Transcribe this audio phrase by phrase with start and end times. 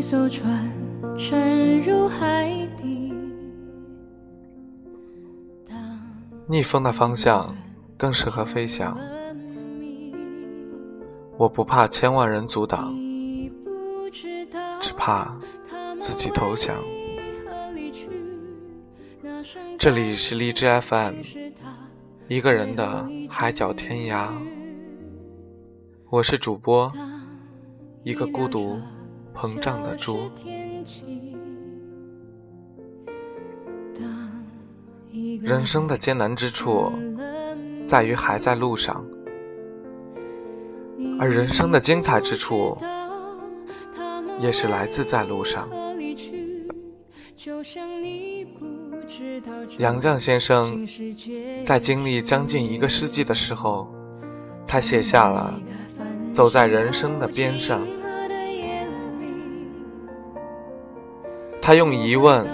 [0.00, 0.66] 一艘船
[1.18, 3.12] 沉入海底。
[6.46, 7.54] 逆风的方向
[7.98, 8.96] 更适合飞翔。
[11.36, 12.94] 我不怕千万人阻挡，
[14.80, 15.36] 只怕
[16.00, 16.74] 自己投降。
[19.78, 21.16] 这里是荔枝 FM，
[22.26, 24.30] 一个人的海角天涯。
[26.08, 26.90] 我是主播，
[28.02, 28.80] 一个孤独
[29.40, 30.30] 膨胀的猪。
[35.40, 36.92] 人生的艰难之处，
[37.88, 39.02] 在于还在路上。
[41.18, 42.76] 而人生的精彩之处，
[44.40, 45.66] 也是来自在路上。
[49.78, 50.86] 杨绛先生
[51.64, 53.90] 在经历将近一个世纪的时候，
[54.66, 55.58] 才写下了
[56.34, 57.82] 《走在人生的边上》。
[61.62, 62.46] 他用疑问、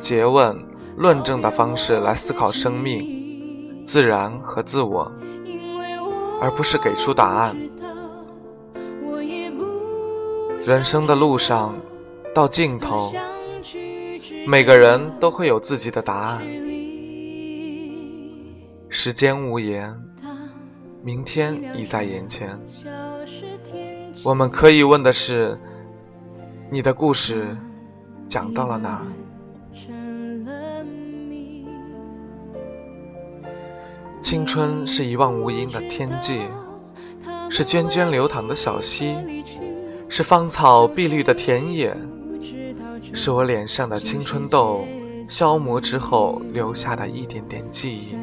[0.00, 0.56] 诘问、
[0.96, 5.10] 论证的方式来思考生命、自然和自我，
[6.40, 7.56] 而不是给出答案。
[10.64, 11.74] 人生的路上，
[12.34, 13.12] 到尽头，
[14.46, 16.42] 每个人都会有自己的答案。
[18.88, 19.94] 时间无言，
[21.02, 22.58] 明天已在眼前。
[24.24, 25.58] 我们可以问的是：
[26.70, 27.56] 你的故事
[28.28, 29.02] 讲到了哪？
[34.20, 36.42] 青春是一望无垠的天际，
[37.48, 39.14] 是涓涓流淌的小溪。
[40.08, 41.92] 是芳草碧绿的田野，
[43.12, 44.86] 是我脸上的青春痘
[45.28, 48.16] 消磨之后留下的一点点记忆。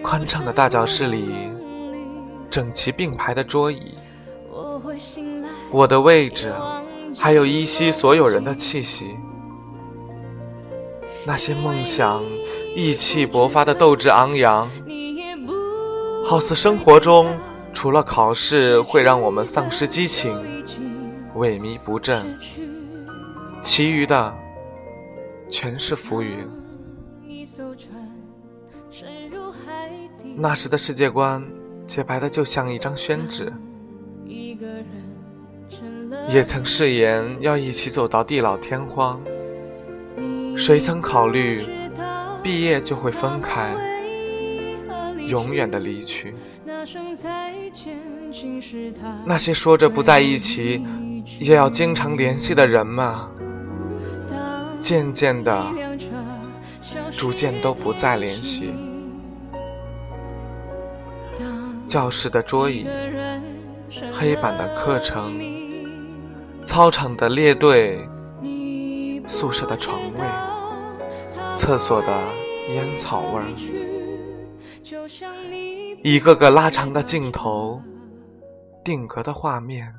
[0.00, 1.48] 宽敞的大教室里，
[2.50, 3.96] 整齐并排的桌椅，
[5.72, 6.52] 我的位置，
[7.16, 9.16] 还有依稀所有人的气息。
[11.26, 12.22] 那些梦想，
[12.74, 14.68] 意气勃发的斗志昂扬，
[16.26, 17.36] 好似生活中。
[17.74, 20.38] 除了考试会让我们丧失激情、
[21.36, 22.38] 萎靡不振，
[23.62, 24.32] 其余的
[25.48, 26.46] 全是浮云。
[30.36, 31.42] 那时的世界观
[31.86, 33.50] 洁白的就像一张宣纸，
[36.28, 39.20] 也曾誓言要一起走到地老天荒，
[40.56, 41.60] 谁曾考虑
[42.42, 43.74] 毕业就会分开，
[45.28, 46.34] 永远的离去。
[49.24, 50.82] 那些说着不在一起，
[51.38, 53.14] 也要经常联系的人们，
[54.80, 55.64] 渐渐的，
[57.10, 58.72] 逐渐都不再联系。
[61.88, 62.86] 教室的桌椅，
[64.12, 65.38] 黑板的课程，
[66.72, 68.08] 操场的列队，
[69.28, 70.24] 宿舍的床位，
[71.54, 72.08] 厕所的
[72.70, 73.44] 烟草味儿。
[76.02, 77.78] 一个个拉长的镜头，
[78.82, 79.94] 定格的画面，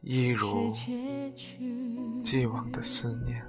[0.00, 0.72] 一如
[2.24, 3.40] 既往的思念。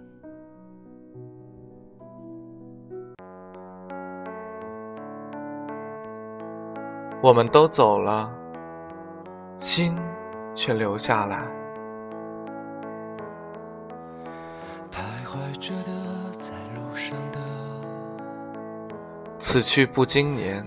[7.24, 8.32] 我们都走了，
[9.58, 9.98] 心
[10.54, 11.44] 却留下来。
[19.40, 20.66] 此去不经年。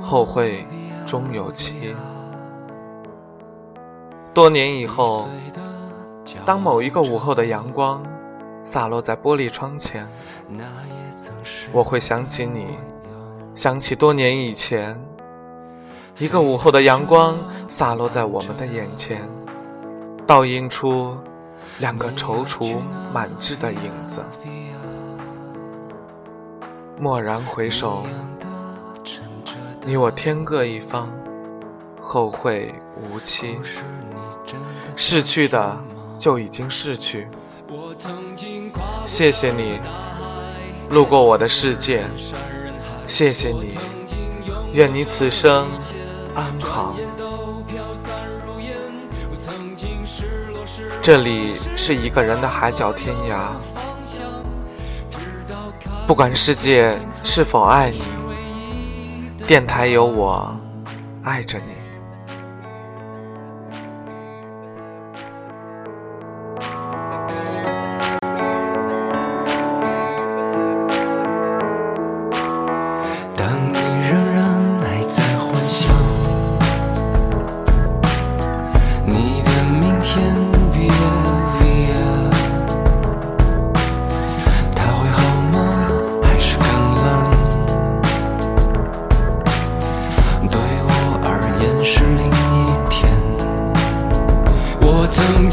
[0.00, 0.66] 后会
[1.04, 1.94] 终有期。
[4.32, 5.28] 多年以后，
[6.46, 8.02] 当某一个午后的阳光
[8.62, 10.08] 洒落在玻璃窗前，
[11.72, 12.78] 我会想起你，
[13.54, 14.98] 想起多年以前，
[16.18, 17.36] 一个午后的阳光
[17.68, 19.28] 洒落在我们的眼前，
[20.26, 21.16] 倒映出
[21.78, 22.80] 两个踌躇
[23.12, 24.24] 满志的影子。
[27.00, 28.06] 蓦然回首。
[29.86, 31.10] 你我天各一方，
[32.00, 33.58] 后会无期。
[34.96, 35.76] 逝去的
[36.16, 37.28] 就已经逝去。
[39.04, 39.80] 谢谢你
[40.90, 42.06] 路过我的世界，
[43.06, 43.76] 谢谢你，
[44.72, 45.68] 愿你此生
[46.34, 46.94] 安好。
[51.04, 53.48] 这里是一个人的海角天涯，
[56.06, 58.00] 不管世界是否爱你。
[59.46, 60.56] 电台有我，
[61.22, 61.83] 爱着你。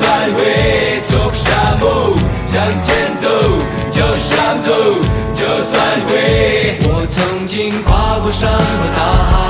[0.00, 2.16] 算会走什么？
[2.46, 3.28] 向前走，
[3.90, 4.72] 就这么走。
[5.34, 8.60] 就算会，我曾经跨过山和
[8.96, 9.49] 大海。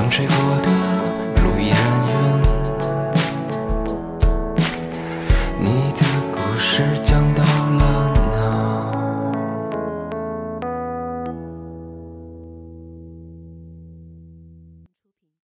[0.00, 0.89] 风吹过的